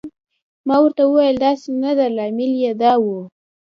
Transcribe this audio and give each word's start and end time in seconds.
ما 0.67 0.75
ورته 0.81 1.01
وویل: 1.07 1.35
داسې 1.45 1.67
نه 1.83 1.91
ده، 1.97 2.05
لامل 2.15 2.51
یې 2.63 2.71
دا 2.81 2.93
و. 3.03 3.05